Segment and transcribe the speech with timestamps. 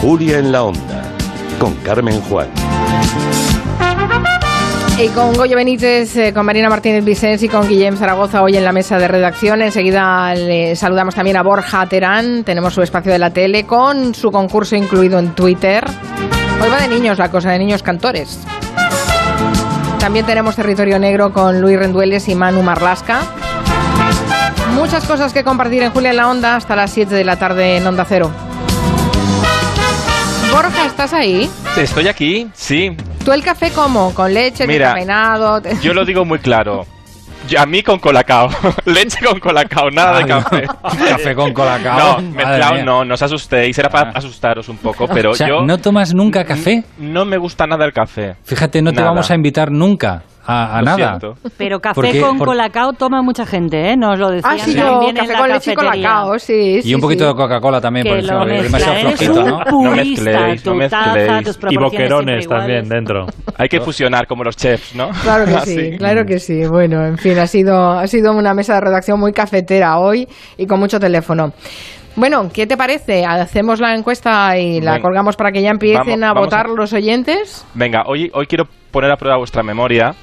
[0.00, 1.02] Julia en la Onda,
[1.58, 2.48] con Carmen Juan.
[4.98, 8.64] Y con Goyo Benítez, eh, con Marina Martínez Vicens y con Guillem Zaragoza hoy en
[8.64, 9.60] la mesa de redacción.
[9.60, 12.44] Enseguida le saludamos también a Borja Terán.
[12.44, 15.84] Tenemos su espacio de la tele con su concurso incluido en Twitter.
[16.62, 18.40] Hoy va de niños la cosa, de niños cantores.
[19.98, 23.20] También tenemos Territorio Negro con Luis Rendueles y Manu Marlasca.
[24.74, 27.76] Muchas cosas que compartir en Julia en la Onda hasta las 7 de la tarde
[27.76, 28.30] en Onda Cero.
[30.52, 31.48] Borja, ¿estás ahí?
[31.76, 32.96] Estoy aquí, sí.
[33.24, 34.12] ¿Tú el café cómo?
[34.14, 35.62] ¿Con leche, Mira, descafeinado?
[35.82, 36.86] Yo lo digo muy claro.
[37.48, 38.48] Yo- A mí con colacao.
[38.84, 40.66] Leche con colacao, nada de café.
[41.08, 42.20] Café con colacao.
[42.20, 43.78] No, mezclado no, no os asustéis.
[43.78, 44.12] Era para Ah.
[44.16, 46.84] asustaros un poco, pero O sea, yo ¿no tomas nunca café?
[46.98, 48.36] no me gusta nada el café.
[48.44, 50.96] Fíjate, no te vamos a invitar nunca a, a nada.
[51.18, 51.34] siento.
[51.58, 53.96] Pero café con Por- colacao toma mucha gente, ¿eh?
[53.96, 56.80] Nos lo decían Ah, sí, también yo, en café con leche y colacao, sí.
[56.84, 59.00] Y un poquito de Coca-Cola también, Que por eso, demasiado mezcla.
[59.00, 59.64] Eres flojito, ¿no?
[59.64, 61.58] purista, mezcléis, no mezcléis.
[61.70, 63.26] Y boquerones también dentro.
[63.58, 65.10] Hay que fusionar como los chefs, ¿no?
[65.22, 66.62] Claro que sí, claro que sí.
[66.68, 70.66] Bueno, en fin, ha sido, ha sido una mesa de redacción muy cafetera hoy y
[70.66, 71.52] con mucho teléfono.
[72.16, 73.24] Bueno, ¿qué te parece?
[73.24, 75.02] Hacemos la encuesta y la Venga.
[75.02, 77.64] colgamos para que ya empiecen Vamos- a vamos votar a- los oyentes.
[77.74, 80.14] Venga, hoy, hoy quiero poner a prueba vuestra memoria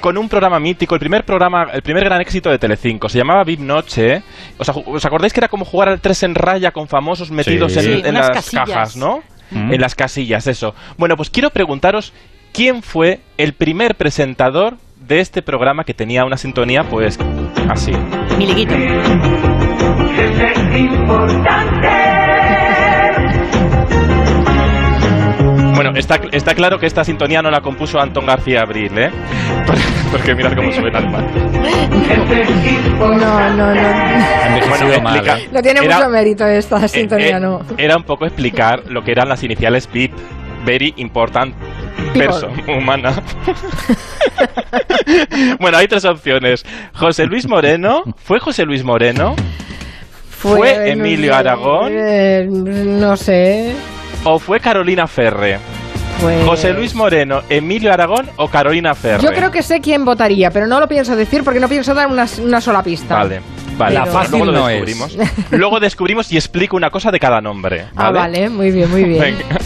[0.00, 3.08] con un programa mítico, el primer programa, el primer gran éxito de Telecinco.
[3.08, 4.22] Se llamaba VIP Noche.
[4.56, 7.72] ¿Os, aj- os acordáis que era como jugar al 3 en raya con famosos metidos
[7.72, 7.78] Sí.
[7.80, 8.68] en, Sí, en unas las casillas.
[8.68, 9.22] cajas, no?
[9.50, 9.72] Mm.
[9.72, 10.74] En las casillas, eso.
[10.98, 12.12] Bueno, pues quiero preguntaros
[12.52, 17.18] quién fue el primer presentador de este programa que tenía una sintonía, pues,
[17.68, 17.90] así.
[18.36, 18.74] Miliguito.
[25.78, 29.10] Bueno, está, está claro que esta sintonía no la compuso Antón García Abril, ¿eh?
[30.10, 31.24] Porque mirad cómo suena el mal.
[32.98, 35.00] No, no, no.
[35.02, 35.48] Mal, ¿eh?
[35.52, 37.60] No tiene Era- mucho mérito esta Eh, sintonía, eh, no.
[37.76, 40.12] Era un poco explicar lo que eran las iniciales VIP.
[40.64, 41.54] Very important
[42.12, 43.22] person, humana.
[45.60, 46.66] bueno, hay tres opciones.
[46.94, 48.02] José Luis Moreno.
[48.16, 49.36] ¿Fue José Luis Moreno?
[50.30, 51.92] ¿Fue Emilio Aragón?
[51.94, 53.72] eh, no sé.
[54.30, 55.58] ¿O fue Carolina Ferre?
[56.20, 59.22] Pues- ¿José Luis Moreno, Emilio Aragón o Carolina Ferre?
[59.22, 62.08] Yo creo que sé quién votaría, pero no lo pienso decir porque no pienso dar
[62.08, 63.14] una, una sola pista.
[63.14, 63.40] Vale,
[63.78, 63.94] vale.
[63.94, 65.16] La fácil Luego lo no descubrimos.
[65.50, 67.86] Luego descubrimos y explico una cosa de cada nombre.
[67.96, 68.18] Ah, ¿vale?
[68.18, 69.20] vale, muy bien, muy bien.
[69.20, 69.58] Venga.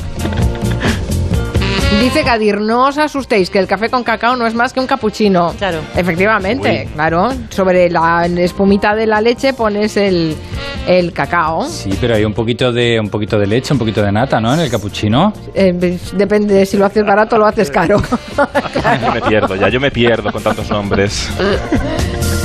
[2.00, 4.86] Dice Kadir, no os asustéis, que el café con cacao no es más que un
[4.86, 5.54] capuchino.
[5.56, 5.78] Claro.
[5.97, 6.92] Efectivamente, Uy.
[6.94, 7.30] claro.
[7.50, 10.36] Sobre la espumita de la leche pones el,
[10.86, 11.64] el cacao.
[11.69, 14.52] Sí, pero hay un poquito de un poquito de leche, un poquito de nata, ¿no?
[14.52, 15.32] En el capuchino.
[15.54, 15.72] Eh,
[16.14, 18.02] depende de si lo haces barato o lo haces caro.
[19.02, 21.28] Yo me pierdo ya, yo me pierdo con tantos nombres.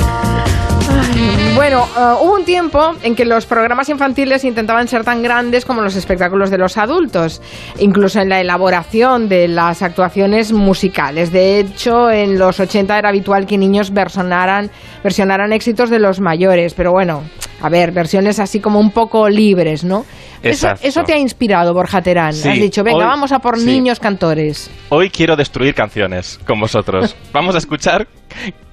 [1.54, 5.80] Bueno, eh, hubo un tiempo en que los programas infantiles intentaban ser tan grandes como
[5.80, 7.42] los espectáculos de los adultos,
[7.78, 11.32] incluso en la elaboración de las actuaciones musicales.
[11.32, 14.70] De hecho, en los 80 era habitual que niños versionaran,
[15.02, 17.24] versionaran éxitos de los mayores, pero bueno,
[17.60, 20.06] a ver, versiones así como un poco libres, ¿no?
[20.42, 22.32] Eso, eso te ha inspirado, Borja Terán.
[22.34, 23.66] Sí, Has dicho, venga, hoy- vamos a por sí.
[23.66, 24.70] niños cantores.
[24.90, 27.16] Hoy quiero destruir canciones con vosotros.
[27.32, 28.06] Vamos a escuchar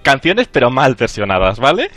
[0.06, 1.90] canciones pero mal versionadas, ¿vale?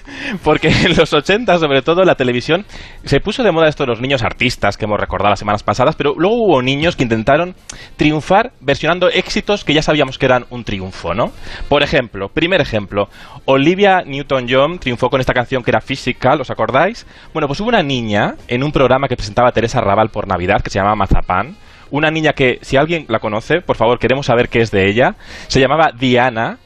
[0.43, 2.65] Porque en los 80, sobre todo, la televisión
[3.05, 5.95] se puso de moda esto de los niños artistas que hemos recordado las semanas pasadas,
[5.95, 7.55] pero luego hubo niños que intentaron
[7.97, 11.31] triunfar versionando éxitos que ya sabíamos que eran un triunfo, ¿no?
[11.69, 13.09] Por ejemplo, primer ejemplo,
[13.45, 17.07] Olivia Newton-John triunfó con esta canción que era Physical, ¿os acordáis?
[17.33, 20.71] Bueno, pues hubo una niña en un programa que presentaba Teresa Raval por Navidad que
[20.71, 21.57] se llamaba Mazapán,
[21.91, 25.15] una niña que, si alguien la conoce, por favor, queremos saber qué es de ella.
[25.47, 26.59] Se llamaba Diana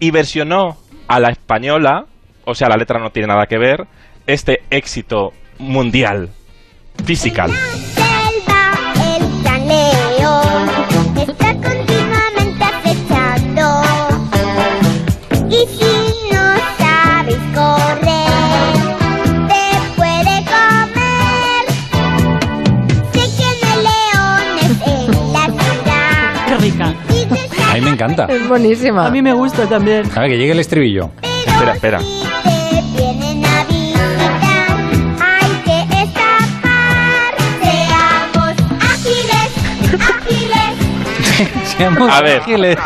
[0.00, 0.76] y versionó
[1.08, 2.06] a la española,
[2.44, 3.86] o sea, la letra no tiene nada que ver,
[4.26, 6.30] este éxito mundial,
[7.04, 7.50] Physical.
[27.94, 28.26] Encanta.
[28.26, 29.06] Es buenísima.
[29.06, 30.04] A mí me gusta también.
[30.14, 31.10] A ver, que llegue el estribillo.
[31.22, 31.98] Espera, espera.
[31.98, 32.02] a
[33.64, 33.66] visitar
[35.20, 39.50] hay que escapar seamos ágiles
[40.00, 42.40] ágiles Seamos A ver.
[42.40, 42.78] ágiles.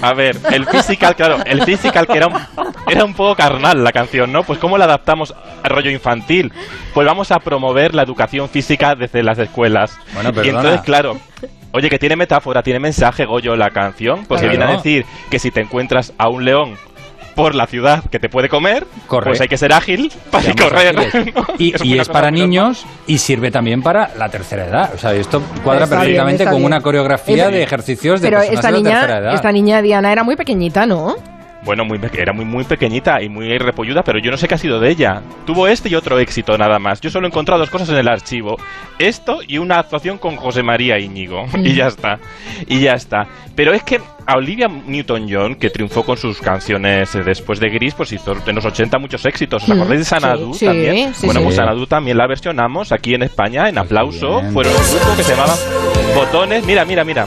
[0.00, 2.34] A ver, el Physical, claro, el Physical que era un,
[2.88, 4.42] era un poco carnal la canción, ¿no?
[4.42, 6.50] Pues ¿cómo la adaptamos a rollo infantil?
[6.94, 9.98] Pues vamos a promover la educación física desde las escuelas.
[10.14, 10.58] Bueno, y perdona.
[10.60, 11.18] entonces, claro,
[11.74, 14.58] oye, que tiene metáfora, tiene mensaje, Goyo, la canción, porque Claro.
[14.58, 16.76] viene a decir que si te encuentras a un león
[17.34, 19.26] por la ciudad que te puede comer, Corre.
[19.30, 20.94] pues hay que ser ágil para Seamos correr.
[21.58, 24.92] Y, es para niños y sirve también para la tercera edad.
[24.94, 26.66] O sea, esto cuadra Está perfectamente con bien.
[26.66, 29.34] una coreografía Es- de ejercicios de Pero personas esta de la tercera niña, edad.
[29.34, 31.16] esta niña Diana era muy pequeñita, ¿no?
[31.64, 34.58] Bueno, muy, era muy, muy pequeñita y muy repolluda, pero yo no sé qué ha
[34.58, 35.22] sido de ella.
[35.46, 37.00] Tuvo este y otro éxito nada más.
[37.00, 38.56] Yo solo he encontrado dos cosas en el archivo.
[38.98, 41.46] Esto y una actuación con José María Íñigo.
[41.46, 41.64] Mm.
[41.66, 42.18] Y ya está.
[42.68, 43.26] Y ya está.
[43.56, 47.94] Pero es que a Olivia Newton-John, que triunfó con sus canciones eh, después de Gris,
[47.94, 49.62] pues hizo en los 80 muchos éxitos.
[49.62, 51.14] ¿Os Mm, acordáis de Sanadu sí, también?
[51.14, 51.44] sí, bueno, sí.
[51.44, 54.40] pues Sanadu también la versionamos aquí en España, en aplauso.
[54.40, 54.52] bien.
[54.52, 55.54] Fueron un grupo que se llamaba
[56.14, 56.64] Botones.
[56.66, 57.26] Mira, mira, mira.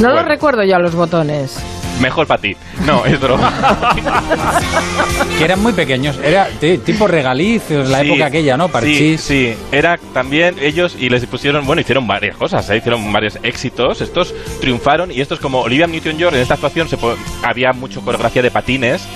[0.00, 0.28] No los Bueno.
[0.28, 1.56] recuerdo ya los botones.
[2.00, 2.56] Mejor para ti.
[2.86, 3.52] No, es broma.
[5.38, 6.18] Que eran muy pequeños.
[6.22, 8.66] Era ti- tipo regalicios, la Sí, época aquella, ¿no?
[8.66, 9.20] Sí, Parchís.
[9.20, 12.76] sí, era también ellos y les pusieron, bueno, hicieron varias cosas, ¿eh?
[12.76, 17.16] hicieron varios éxitos, estos triunfaron y estos como Olivia Newton-John en esta actuación se po-
[17.42, 19.06] había mucho coreografía de patines,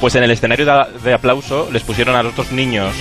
[0.00, 0.72] pues en el escenario de,
[1.04, 2.92] de aplauso les pusieron a los dos niños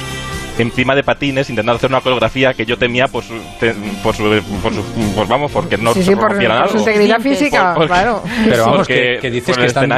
[0.58, 3.74] encima de patines intentando hacer una coreografía que yo temía por su, te-
[4.04, 4.24] por su,
[4.62, 4.84] por su-
[5.16, 6.32] por, vamos, porque no sí, se sí, por,
[6.70, 8.24] su integridad física, porque- claro.
[8.46, 9.90] Pero vamos, que, que dices que están,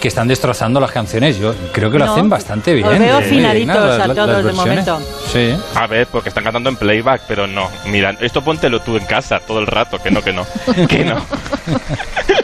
[0.00, 1.38] que están destrozando las canciones.
[1.38, 2.86] Yo creo que lo No, hacen bastante bien.
[2.88, 4.98] os veo eh, afinaditos a las todos de momento.
[5.30, 5.54] Sí.
[5.74, 7.68] A ver, porque están cantando en playback, pero no.
[7.86, 10.46] Mira, esto póntelo tú en casa todo el rato, que no, que no,
[10.88, 11.16] que no.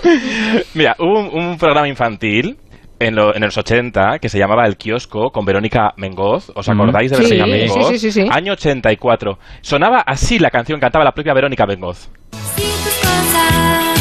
[0.74, 2.56] Mira, hubo un, un programa infantil
[2.98, 6.50] en, lo- en los 80 que se llamaba El Kiosco con Verónica Mengoz.
[6.54, 7.88] ¿Os acordáis de Sí, Verónica sí, Mengoz?
[7.88, 8.28] sí, sí, sí.
[8.30, 9.38] Año 84.
[9.60, 12.08] Sonaba así la canción, cantaba la propia Verónica Mengoz.
[12.56, 13.96] Si tus cosas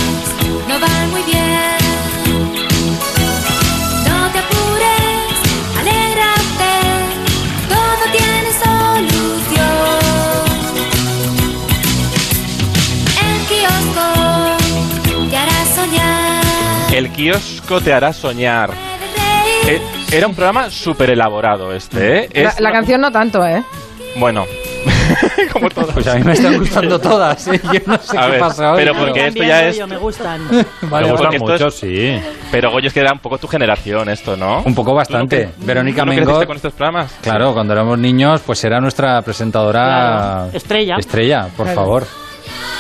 [0.68, 1.78] no van muy bien,
[4.08, 5.36] no te apures,
[5.80, 6.74] alégrate,
[7.70, 9.96] todo tiene solución.
[13.22, 16.46] El kiosco te hará soñar.
[16.94, 18.70] El Kiosco te hará soñar.
[19.68, 19.82] Eh,
[20.12, 22.30] Era un programa súper elaborado este, ¿eh?
[22.44, 23.64] La, Es la una- canción no tanto, ¿eh?
[24.18, 24.46] Bueno,
[25.52, 25.92] como todas.
[25.94, 27.48] Pues a mí me están gustando todas.
[27.48, 27.60] ¿eh?
[27.74, 28.78] Yo no sé A qué ver, pasa hoy.
[28.78, 30.48] pero porque esto ya es- yo, me gustan.
[30.50, 31.08] Vale, Me vale.
[31.12, 32.20] gusta Porque esto mucho, es- sí.
[32.52, 34.62] Pero Goyo, es que era un poco tu generación esto, ¿no?
[34.64, 35.46] Un poco bastante.
[35.48, 37.12] ¿Tú no Verónica tú no Mengot, con estos programas?
[37.22, 40.96] Claro, cuando éramos niños, pues era nuestra presentadora Claro, estrella.
[40.98, 41.82] Estrella, por Claro.
[41.82, 42.08] favor.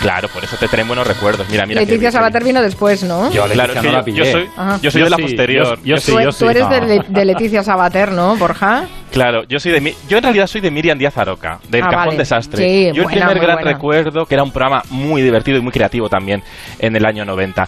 [0.05, 1.47] Claro, por eso te traen buenos recuerdos.
[1.49, 1.81] Mira, mira.
[1.81, 3.31] Leticia Sabater vino después, ¿no?
[3.31, 4.17] Yo Claro, Leticia es que no yo, la pillé.
[4.17, 4.49] yo soy,
[4.83, 5.65] yo soy Yo de la sí, posterior.
[5.65, 6.69] yo- yo Yo sí, tú, yo tú eres no.
[6.69, 8.85] de, Le- de Leticia Sabater, ¿no, Borja?
[9.11, 11.89] Claro, yo soy de Mi- yo en realidad soy de Miriam Díaz Aroca, del Ah,
[11.89, 12.17] Cajón vale.
[12.19, 12.63] Desastre.
[12.63, 13.71] Sí, yo el primer gran buena.
[13.71, 16.43] recuerdo, que era un programa muy divertido y muy creativo también
[16.77, 17.67] en el año 90,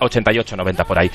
[0.00, 1.10] 88, 90 por ahí.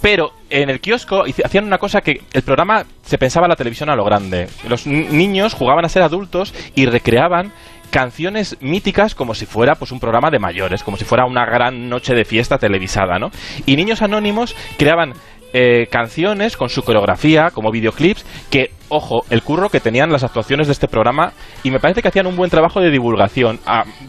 [0.00, 3.96] Pero en el kiosco hacían una cosa que el programa se pensaba la televisión a
[3.96, 4.48] lo grande.
[4.68, 7.52] Los ni- niños jugaban a ser adultos y recreaban
[7.94, 11.88] canciones míticas como si fuera pues un programa de mayores, como si fuera una gran
[11.88, 13.30] noche de fiesta televisada, ¿no?
[13.66, 15.12] Y niños anónimos creaban
[15.52, 20.66] eh, canciones con su coreografía, como videoclips, que, ojo, el curro que tenían las actuaciones
[20.66, 23.60] de este programa, y me parece que hacían un buen trabajo de divulgación,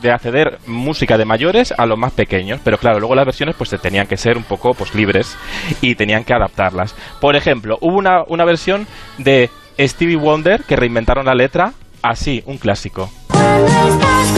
[0.02, 3.70] de acceder música de mayores a los más pequeños, pero claro, luego las versiones pues
[3.80, 5.38] tenían que ser un poco pues libres
[5.82, 6.96] y tenían que adaptarlas.
[7.22, 8.88] Por ejemplo, hubo una, una versión
[9.20, 13.12] de Stevie Wonder que reinventaron la letra así, un clásico.
[13.46, 14.35] Cuando estás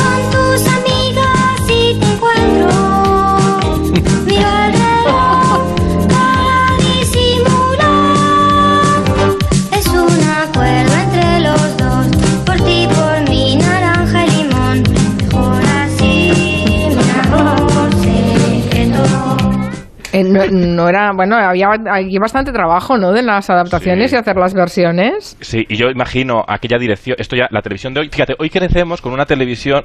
[20.18, 23.12] Eh, no, no era, bueno, había aquí bastante trabajo, ¿no?
[23.12, 24.16] De las adaptaciones Sí.
[24.16, 25.38] y hacer las versiones.
[25.42, 29.02] Sí, y yo imagino aquella dirección, esto ya, la televisión de hoy, fíjate, hoy crecemos
[29.02, 29.84] con una televisión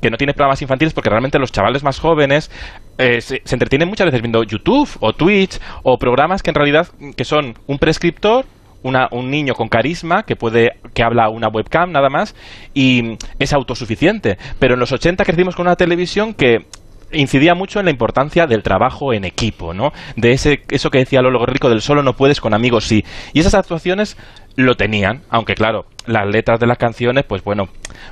[0.00, 2.50] que no tiene programas infantiles porque realmente los chavales más jóvenes
[2.98, 6.86] eh, se, se entretienen muchas veces viendo YouTube o Twitch o programas que en realidad
[7.16, 8.44] que son un prescriptor
[8.82, 12.34] una- un niño con carisma que puede que habla una webcam nada más
[12.74, 16.66] y es autosuficiente pero en los 80 crecimos con una televisión que
[17.12, 19.92] incidía mucho en la importancia del trabajo en equipo, ¿no?
[20.16, 23.04] De ese eso que decía Lolo Rico del solo no puedes con amigos sí.
[23.32, 24.16] Y esas actuaciones
[24.56, 27.68] lo tenían, aunque claro, las letras de las canciones, pues bueno,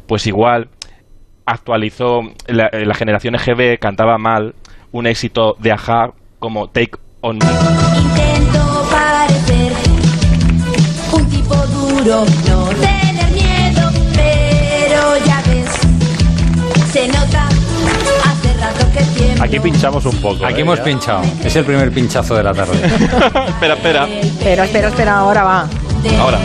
[0.06, 0.68] pues igual
[1.46, 4.54] actualizó la, la generación EGB cantaba mal
[4.92, 7.46] un éxito de Aja como Take on Me.
[8.00, 9.72] Intento parecer
[11.12, 15.70] un tipo duro, no tener miedo, pero ya ves,
[19.40, 20.44] Aquí pinchamos un poco.
[20.46, 20.60] Aquí ¿eh?
[20.60, 20.84] hemos Ya.
[20.84, 21.22] pinchado.
[21.44, 22.74] Es el primer pinchazo de la tarde.
[23.48, 24.08] espera, espera.
[24.08, 25.66] Espera, espera, espera, ahora va.
[26.20, 26.38] Ahora.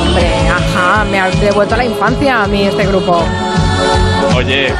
[0.00, 3.22] Hombre, ajá, me ha devuelto a la infancia a mí este grupo.
[4.34, 4.72] Oye,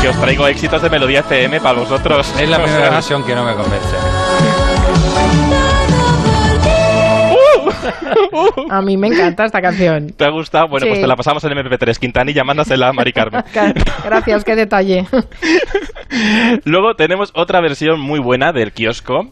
[0.00, 2.32] que os traigo éxitos de Melodía FM para vosotros.
[2.38, 3.96] Es la primera versión que no me convence.
[8.70, 10.08] A mí me encanta esta canción.
[10.10, 10.68] ¿Te ha gustado?
[10.68, 10.90] Bueno, Sí.
[10.90, 11.98] pues te la pasamos en MP3.
[11.98, 13.42] Quintanilla, mándasela a Mari Carmen.
[14.04, 15.06] Gracias, qué detalle.
[16.64, 19.30] Luego tenemos otra versión muy buena del kiosco.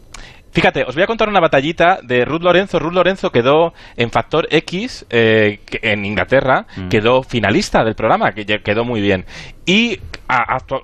[0.51, 2.77] Fíjate, os voy a contar una batallita de Ruth Lorenzo.
[2.77, 8.85] Ruth Lorenzo quedó en Factor X eh, en Inglaterra, quedó finalista del programa, que quedó
[8.85, 9.25] muy bien.
[9.65, 10.81] Y, a- actu-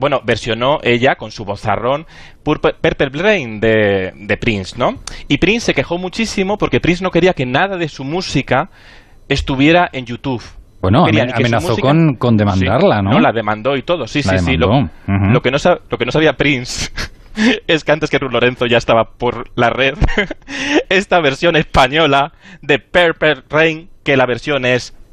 [0.00, 2.06] bueno, versionó ella con su vozarrón
[2.42, 2.74] Purple,
[3.12, 4.94] Brain de, de Prince, ¿no?
[5.28, 8.70] Y Prince se quejó muchísimo porque Prince no quería que nada de su música
[9.28, 10.42] estuviera en YouTube.
[10.80, 13.04] Bueno, No amenazó música- con, con demandarla, Sí.
[13.04, 13.20] ¿no?
[13.20, 14.56] la demandó y todo, sí, La sí, sí.
[14.56, 16.90] Lo, que no sa- lo que no sabía Prince
[17.66, 19.94] es que antes que Ruth Lorenzo ya estaba por la red
[20.88, 24.96] esta versión española de Purple Rain, que la versión es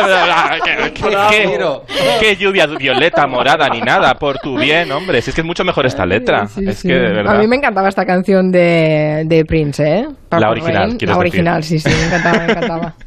[0.30, 1.84] ¡Ah, qué, qué- qué- Bravo.
[2.20, 5.20] qué lluvia violeta, morada, ni nada, por tu bien, hombre.
[5.22, 6.46] Si es que es mucho mejor esta letra.
[6.48, 6.88] Sí, es sí.
[6.88, 7.36] que, de verdad.
[7.36, 10.06] A mí me encantaba esta canción de, de Prince, ¿eh?
[10.28, 10.96] Purple original, Rain.
[10.98, 12.94] quieres La original, sí, sí, me encantaba, me encantaba.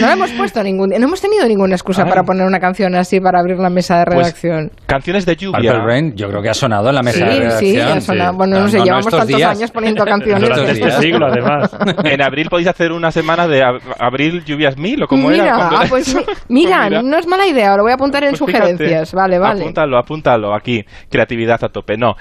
[0.00, 2.08] No le hemos puesto ningún, no hemos tenido ninguna excusa Ay.
[2.10, 4.70] para poner una canción así para abrir la mesa de Pues, redacción.
[4.86, 5.72] Canciones de lluvia.
[5.72, 7.98] Purple Rain, yo creo que ha sonado en la mesa sí, de sí, redacción.
[7.98, 8.32] ha sonado.
[8.36, 9.56] Bueno, no, No, sé, no llevamos tantos días.
[9.58, 10.48] años poniendo canciones.
[10.48, 11.76] Durante este siglo, además.
[12.04, 15.56] En abril podéis hacer una semana de ab- abril lluvias mil o como Mira, era.
[15.68, 17.02] ah, pues mi- mira, Pues mira.
[17.02, 19.12] no es mala idea, lo voy a apuntar en Pues fíjate, sugerencias.
[19.14, 19.60] Vale, vale.
[19.62, 20.84] Apúntalo, apúntalo aquí.
[21.10, 21.96] Creatividad a tope.
[21.96, 22.14] No.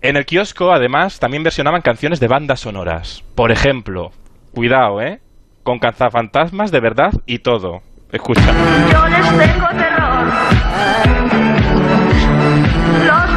[0.00, 3.24] En el kiosco, además, también versionaban canciones de bandas sonoras.
[3.34, 4.10] Por ejemplo,
[4.54, 5.18] cuidado, ¿eh?
[5.68, 7.82] Con cazafantasmas de verdad y todo.
[8.10, 8.40] Escucha.
[13.04, 13.27] Yo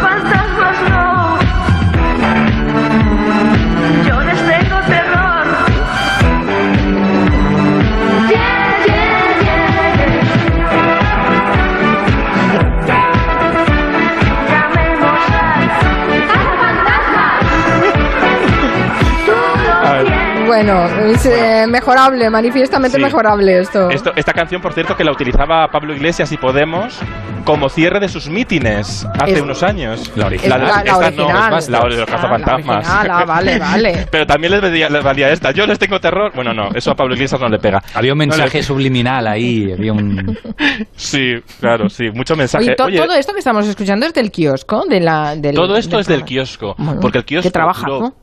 [20.63, 23.03] Bueno, es eh, mejorable, manifiestamente Sí.
[23.03, 23.89] mejorable esto.
[23.89, 26.99] Esto- esta canción, por cierto, que la utilizaba Pablo Iglesias y Podemos
[27.45, 30.11] como cierre de sus mítines hace Es- unos años.
[30.15, 30.59] La original.
[30.61, 31.57] de- La- la esta no, original.
[31.57, 34.07] es la de los Ah, la original, ah, vale, vale.
[34.11, 35.49] Pero también les valía, les valía esta.
[35.51, 36.31] Yo les tengo terror.
[36.35, 37.81] Bueno, no, eso a Pablo Iglesias no le pega.
[37.95, 40.37] Había un No mensaje subliminal ahí, había un...
[40.95, 42.65] Sí, claro, sí, mucho mensaje.
[42.65, 45.75] Oye, to- Oye, todo esto que estamos escuchando es del kiosco, de la, del, todo
[45.77, 47.99] esto es del kiosco, Bueno, porque el kiosco Qué trabajazo.
[47.99, 48.13] lo-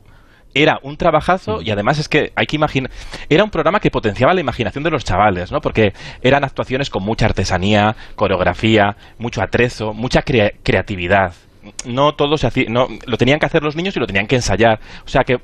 [0.53, 2.91] era un trabajazo y además es que hay que imaginar
[3.29, 5.59] era un programa que potenciaba la imaginación de los chavales, ¿no?
[5.61, 11.33] Porque eran actuaciones con mucha artesanía, coreografía, mucho atrezo, mucha crea- creatividad.
[11.85, 14.35] No todo se hacía, no lo tenían que hacer los niños y lo tenían que
[14.37, 14.79] ensayar.
[15.05, 15.37] O sea que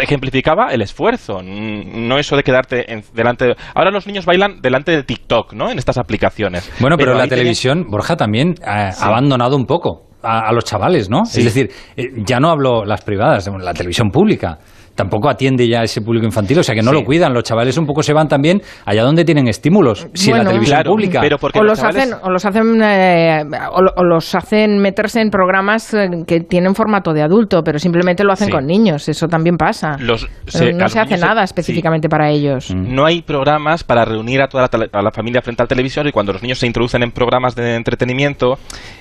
[0.00, 3.44] ejemplificaba el esfuerzo, no eso de quedarte en- delante.
[3.46, 5.70] de- Ahora los niños bailan delante de TikTok, ¿no?
[5.70, 6.70] En estas aplicaciones.
[6.80, 11.08] Bueno, pero, la televisión, Borja, también ha, ha abandonado un poco a, a los chavales,
[11.10, 11.24] ¿no?
[11.24, 11.40] Sí.
[11.40, 14.58] Es decir, eh, ya no hablo las privadas, la televisión pública.
[14.94, 16.96] Tampoco atiende ya a ese público infantil, o sea que no Sí.
[16.98, 17.32] lo cuidan.
[17.32, 20.06] Los chavales un poco se van también allá donde tienen estímulos.
[20.14, 21.20] Si Bueno, la televisión Claro, pública.
[21.20, 24.34] pero porque o los los chavales- hacen o los hacen eh, o, lo- o los
[24.34, 28.52] hacen meterse en programas eh, que tienen formato de adulto pero simplemente lo hacen Sí.
[28.52, 31.44] con niños eso también pasa Los- se- no se hace se- nada sí.
[31.50, 35.62] específicamente para ellos No hay programas para reunir a toda la, a la familia frente
[35.62, 38.58] al televisor y cuando los niños se introducen en programas de entretenimiento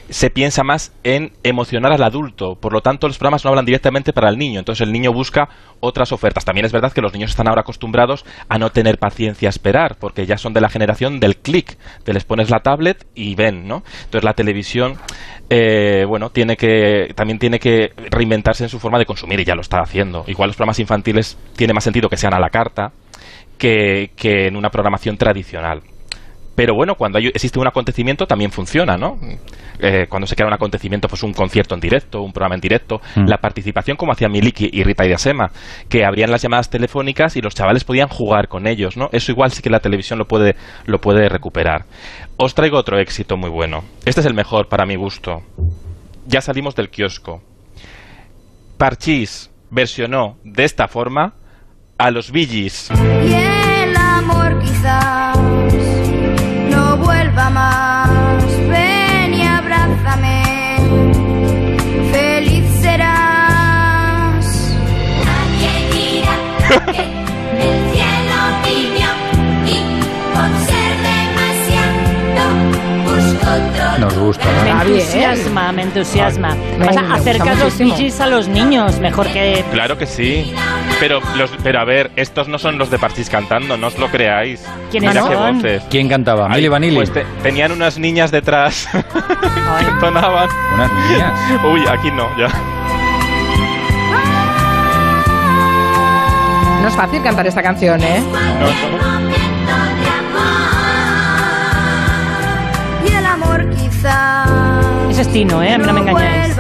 [0.10, 2.56] se piensa más en emocionar al adulto.
[2.56, 4.58] Por lo tanto, los programas no hablan directamente para el niño.
[4.58, 6.46] Entonces el niño busca otras ofertas.
[6.46, 9.96] También es verdad que los niños están ahora acostumbrados a no tener paciencia a esperar
[10.00, 11.78] porque ya son de la generación del clic.
[12.04, 13.84] Te les pones la tablet y ven, ¿no?
[14.06, 14.98] Entonces la televisión,
[15.50, 19.56] eh, bueno, tiene que también tiene que reinventarse en su forma de consumir y ya
[19.56, 20.24] lo está haciendo.
[20.28, 22.92] Igual los programas infantiles tiene más sentido que sean a la carta
[23.58, 25.82] que, que en una programación tradicional.
[26.60, 29.18] Pero bueno, cuando hay- existe un acontecimiento también funciona, ¿no?
[29.80, 33.00] Eh, cuando se crea un acontecimiento, pues un concierto en directo, un programa en directo,
[33.16, 33.28] Mm.
[33.30, 35.52] la participación como hacía Miliki y Rita y Asema,
[35.88, 39.08] que abrían las llamadas telefónicas y los chavales podían jugar con ellos, ¿no?
[39.14, 41.86] Eso igual sí que la televisión lo puede, lo puede recuperar.
[42.36, 43.86] Os traigo otro éxito muy bueno.
[44.04, 45.42] Este es el mejor para mi gusto.
[46.28, 47.42] Ya salimos del kiosco.
[48.78, 51.36] Parchís versionó de esta forma
[51.98, 52.90] a los Gees.
[74.10, 76.56] Nos gusta, Me entusiasma, me entusiasma.
[76.78, 79.64] Me- o sea, acercas los Gees a los niños, mejor que...
[79.72, 80.54] Claro que sí.
[81.00, 84.10] Pero, los, pero a ver, estos no son los de Parchís cantando, no os lo
[84.10, 84.64] creáis.
[84.92, 85.56] ¿Quiénes Mira qué son?
[85.58, 85.84] voces.
[85.90, 86.48] ¿Quién cantaba?
[86.50, 86.96] Ay, ¿Milli Vanilli?
[86.96, 90.50] Pues te- tenían unas niñas detrás que entonaban.
[90.74, 91.34] Unas niñas.
[91.72, 92.48] Uy, aquí no, ya.
[96.82, 98.22] No es fácil cantar esta canción, ¿eh?
[98.60, 99.19] No, no.
[105.20, 105.74] Es Tino, ¿eh?
[105.74, 106.56] A mí no me engañáis.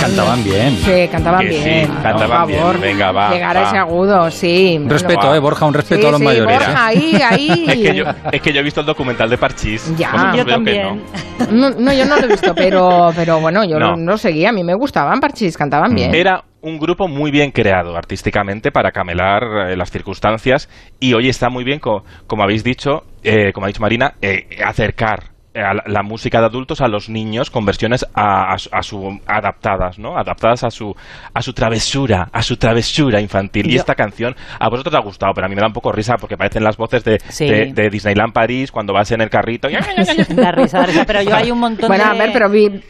[0.00, 0.76] Cantaban bien.
[0.76, 1.86] Sí, cantaban Que sí, bien.
[2.02, 2.60] cantaban por bien.
[2.60, 2.80] favor.
[2.80, 4.78] Venga, va, Llegar a ese agudo, sí.
[4.80, 5.34] Un respeto.
[5.34, 5.66] ¿eh, Borja?
[5.66, 6.58] Un respeto Sí, a los sí, mayores.
[6.58, 6.96] Borja, ¿eh?
[6.96, 7.64] ahí, ahí.
[7.68, 9.92] Es que, yo, es que yo he visto el documental de Parchís.
[9.96, 10.12] Ya.
[10.12, 11.02] Vosotros Yo veo que también.
[11.50, 11.70] no.
[11.70, 13.96] No, no, yo no lo he visto, pero, pero bueno, yo No.
[13.96, 14.50] lo seguía.
[14.50, 16.14] A mí me gustaban Parchís, cantaban bien.
[16.14, 21.48] Era un grupo muy bien creado artísticamente para camelar eh, las circunstancias y hoy está
[21.48, 25.82] muy bien, co- como habéis dicho, eh, como ha dicho Marina, eh, acercar a la,
[25.86, 29.98] la música de adultos a los niños con versiones a, a su- a su adaptadas,
[29.98, 30.16] ¿no?
[30.18, 30.94] Adaptadas a su
[31.34, 33.66] a su travesura, a su travesura infantil.
[33.68, 35.72] Y Yo- esta canción a vosotros os ha gustado, pero a mí me da un
[35.72, 37.46] poco risa porque parecen las voces de, Sí.
[37.46, 39.68] de, de Disneyland París cuando vas en el carrito.
[40.36, 41.04] Da risa, da risa.
[41.06, 42.10] Pero yo hay un montón Bueno, de...
[42.10, 42.80] a ver, pero Vi-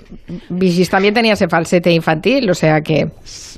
[0.49, 3.09] Vigis también tenía ese falsete infantil, o sea que...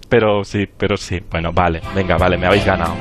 [0.09, 1.19] Pero sí, pero sí.
[1.31, 2.95] Bueno, vale, venga, vale, me habéis ganado.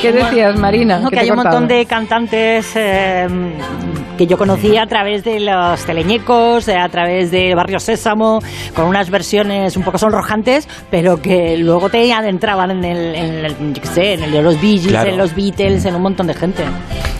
[0.00, 0.98] ¿Qué decías, Marina?
[0.98, 3.26] No, ¿Qué que hay un montón de cantantes eh,
[4.18, 8.40] que yo conocí a través de los teleñecos, eh, a través de Barrio Sésamo,
[8.74, 13.72] con unas versiones un poco sonrojantes, pero que luego te adentraban en el, en el,
[13.74, 15.10] yo qué sé, en el de los Bee Gees, Claro.
[15.10, 16.64] en los Beatles, en un montón de gente.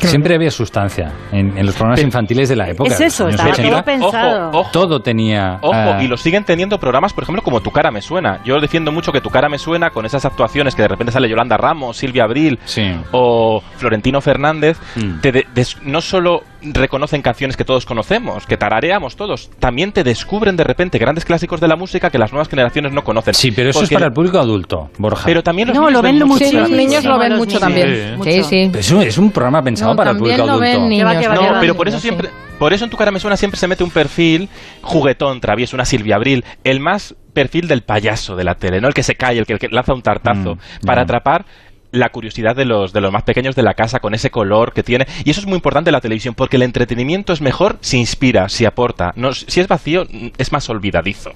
[0.09, 2.93] Siempre había sustancia en, en los programas Pero- infantiles de la época.
[2.93, 3.71] Es eso, estaba 80.
[3.71, 4.49] todo pensado.
[4.49, 4.71] Ojo, ojo.
[4.73, 5.59] Todo tenía.
[5.61, 8.41] Ojo, ah, y lo siguen teniendo programas, por ejemplo, como Tu cara me suena.
[8.45, 11.29] Yo defiendo mucho que Tu cara me suena con esas actuaciones que de repente sale
[11.29, 12.95] Yolanda Ramos, Silvia Abril Sí.
[13.13, 14.79] o Florentino Fernández.
[14.97, 15.21] Mm.
[15.21, 20.05] Te de- des- no solo reconocen canciones que todos conocemos, que tarareamos todos, también te
[20.05, 23.35] descubren de repente grandes clásicos de la música que las nuevas generaciones no conocen.
[23.35, 25.25] Sí, pero eso Porque- es para el público adulto, Borja.
[25.27, 26.45] Pero también los No, niños lo ven mucho mucho.
[26.45, 28.19] Sí, Clara los niños lo ven mucho también.
[28.23, 30.89] Sí, Sí, eso es un programa pensado No, para el público lo ven adulto.
[30.89, 31.61] niños, ¿no?
[31.61, 33.91] pero por eso siempre, por eso en tu cara me suena siempre se mete un
[33.91, 34.49] perfil
[34.83, 38.95] juguetón, travieso, una Silvia Abril, el más perfil del payaso de la tele, no el
[38.95, 41.45] que se cae, el que, el que lanza un tartazo, Mm, para atrapar
[41.93, 44.83] la curiosidad de los, de los más pequeños de la casa con ese color que
[44.83, 45.07] tiene.
[45.25, 48.49] Y eso es muy importante en la televisión, porque el entretenimiento es mejor si inspira,
[48.49, 49.13] si aporta.
[49.15, 50.05] No, si es vacío,
[50.39, 51.31] es más olvidadizo.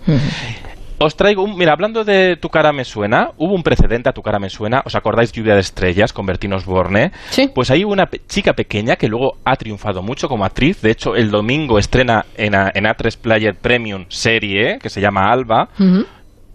[0.99, 1.59] Os traigo un.
[1.59, 4.81] Mira, hablando de Tu cara me suena, hubo un precedente a Tu cara me suena.
[4.87, 7.12] ¿Os acordáis Lluvia de Estrellas con Bertín Osborne?
[7.29, 7.51] Sí.
[7.55, 10.81] Pues hay una chica pequeña que luego ha triunfado mucho como actriz.
[10.81, 15.31] De hecho, el domingo estrena en, A- en A3 Player Premium serie que se llama
[15.31, 15.69] Alba.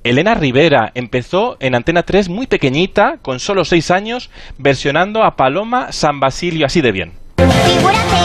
[0.03, 5.91] Elena Rivera empezó en Antena 3 muy pequeñita, con solo 6 años, versionando a Paloma
[5.91, 7.13] San Basilio así de bien.
[7.37, 8.21] Figúrate,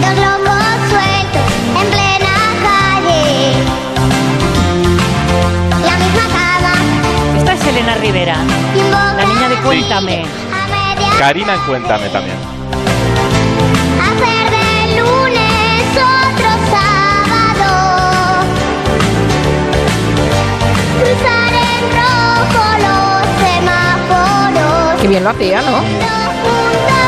[0.00, 3.52] dos locos sueltos en plena calle.
[5.84, 8.36] La misma cama Esta es Elena Rivera,
[9.16, 10.24] la niña de Cuéntame.
[10.24, 12.36] Media Karina, en cuéntame también.
[25.16, 25.78] Bien lo hacía, ¿no?
[26.42, 27.00] Juntos,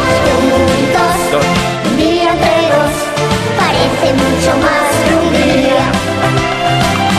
[0.50, 1.44] juntos.
[1.90, 2.94] Un día entre dos
[3.60, 5.84] parece mucho más que un día.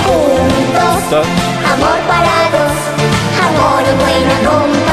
[0.05, 1.27] Juntos,
[1.73, 2.77] amor para dos,
[3.45, 4.88] amor y buena compañía.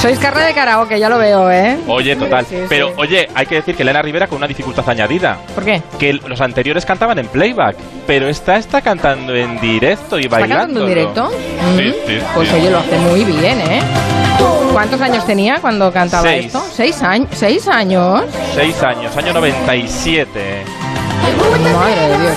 [0.00, 1.76] Sois carne de karaoke, ya lo veo, ¿eh?
[1.86, 2.46] Oye, total.
[2.46, 2.64] Sí, sí.
[2.70, 5.36] Pero, oye, hay que decir que Elena Rivera con una dificultad añadida.
[5.54, 5.82] ¿Por qué?
[5.98, 10.56] Que los anteriores cantaban en playback, pero esta está cantando en directo y ¿Está bailando.
[10.64, 11.30] cantando en directo?
[11.76, 12.08] Sí, Mm.
[12.08, 13.82] sí, Pues oye, lo hace muy bien, ¿eh?
[14.72, 16.46] ¿Cuántos años tenía cuando cantaba Seis.
[16.46, 16.64] esto?
[16.72, 17.28] ¿Seis años?
[17.32, 18.24] ¿Seis años?
[18.54, 20.64] Seis años, año 97.
[21.24, 22.36] Madre de Dios.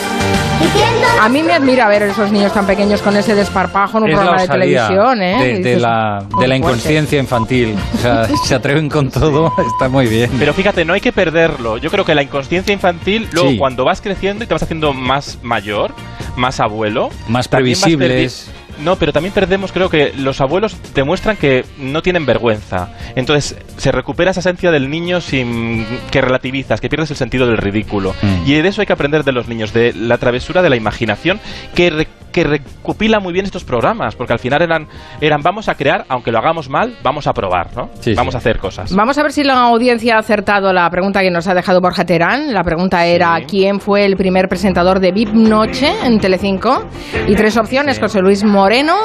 [1.21, 4.15] A mí me admira ver esos niños tan pequeños con ese desparpajo en un Es
[4.15, 5.37] programa de televisión, ¿eh?
[5.39, 7.75] de, Y de dices, la, de la inconsciencia infantil.
[7.95, 10.29] O sea, se atreven con todo, está muy bien.
[10.37, 11.77] Pero fíjate, no hay que perderlo.
[11.77, 13.57] Yo creo que la inconsciencia infantil, luego Sí.
[13.57, 15.93] cuando vas creciendo y te vas haciendo más mayor,
[16.35, 18.49] más abuelo, Más previsibles.
[18.79, 22.89] No, pero también perdemos, creo que los abuelos demuestran que no tienen vergüenza.
[23.15, 27.57] Entonces se recupera esa esencia del niño sin que relativizas, que pierdes el sentido del
[27.57, 28.13] ridículo.
[28.21, 28.49] Mm.
[28.49, 31.39] Y de eso hay que aprender de los niños, de la travesura de la imaginación
[31.75, 34.87] que, que recopila muy bien estos programas, porque al final eran,
[35.21, 37.89] eran vamos a crear, aunque lo hagamos mal, vamos a probar, ¿no?
[38.01, 38.37] Sí, vamos sí.
[38.37, 38.93] a hacer cosas.
[38.93, 42.03] Vamos a ver si la audiencia ha acertado la pregunta que nos ha dejado Borja
[42.03, 42.53] Terán.
[42.53, 43.45] La pregunta era Sí.
[43.47, 46.83] ¿quién fue el primer presentador de VIP Noche en Telecinco?
[47.27, 48.01] Y tres opciones, Sí.
[48.01, 48.95] José Luis Moreno,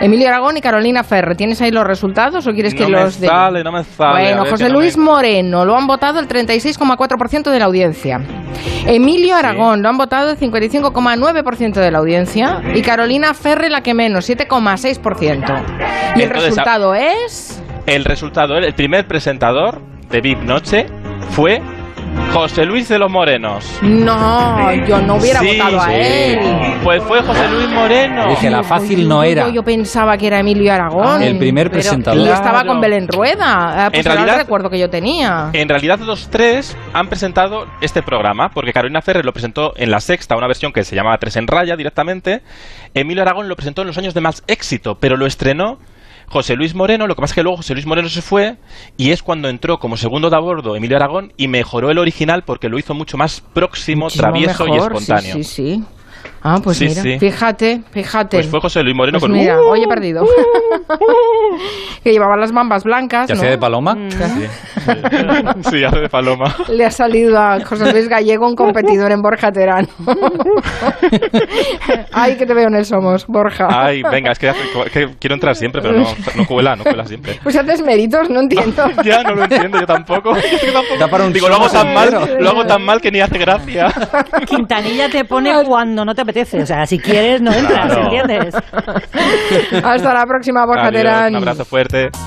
[0.00, 1.34] Emilio Aragón y Carolina Ferre.
[1.34, 3.26] ¿Tienes ahí los resultados o quieres que no los me dé?
[3.28, 4.10] sale, no me sale.
[4.24, 8.20] Bueno, ver, José no Luis me- Moreno lo han votado el 36,4% de la audiencia.
[8.86, 12.57] Emilio Aragón lo han votado el 55,9% de la audiencia.
[12.74, 16.16] Y Carolina Ferre la que menos, 7,6%.
[16.16, 17.62] Y el resultado es...
[17.86, 20.86] El resultado, el primer presentador de VIP Noche
[21.30, 21.62] fue
[22.32, 23.64] José Luis de los Morenos.
[23.82, 26.38] No, yo no hubiera Sí, votado a él.
[26.84, 28.28] Pues fue José Luis Moreno.
[28.28, 29.48] Dije, la fácil no Yo- era.
[29.48, 31.22] Yo, pensaba que era Emilio Aragón.
[31.22, 32.20] El primer presentador.
[32.20, 33.86] Y estaba con Belén Rueda.
[33.86, 35.50] Ah, pues En era el realidad- recuerdo que yo tenía.
[35.52, 40.00] En realidad los tres han presentado este programa, porque Carolina Ferrer lo presentó en la
[40.00, 42.42] sexta, una versión que se llamaba Tres en Raya directamente.
[42.94, 45.78] Emilio Aragón lo presentó en los años de más éxito, pero lo estrenó
[46.28, 47.06] José Luis Moreno.
[47.06, 48.56] Lo que pasa es que luego José Luis Moreno se fue
[48.96, 52.44] y es cuando entró como segundo de a bordo Emilio Aragón y mejoró el original
[52.44, 55.34] porque lo hizo mucho más próximo, Muchísimo travieso y espontáneo.
[55.34, 55.84] Sí, sí, sí.
[56.42, 57.18] Ah, pues Sí, mira, sí.
[57.18, 58.36] fíjate, fíjate.
[58.38, 59.70] Pues fue José Luis Moreno Pues con mira, ¡Uh!
[59.70, 60.24] hoy he perdido.
[62.04, 63.40] que llevaba las bambas blancas, ¿Ya ¿no?
[63.40, 63.94] hacía de paloma?
[63.94, 64.08] Mm.
[65.62, 66.54] Sí, hace de paloma.
[66.68, 69.88] Le ha salido a José Luis Gallego un competidor en Borja Terán.
[72.12, 73.66] Ay, que te veo en el Somos, Borja.
[73.70, 74.52] Ay, venga, es que,
[74.92, 77.38] que quiero entrar siempre, pero no, no cuela, no cuela siempre.
[77.42, 78.84] Pues haces méritos, no entiendo.
[79.04, 80.34] Ya no lo entiendo, yo tampoco.
[80.36, 80.98] Yo tampoco.
[80.98, 83.38] Da para un Digo, lo hago tan mal, lo hago tan mal que ni hace
[83.38, 83.88] gracia.
[84.46, 86.62] Quintanilla te pone cuando no te apetece.
[86.62, 88.02] O sea, si quieres, no entras, Claro.
[88.04, 88.54] ¿entiendes?
[89.82, 91.28] Hasta la próxima, Borja Adiós, Terán.
[91.30, 92.10] un abrazo fuerte.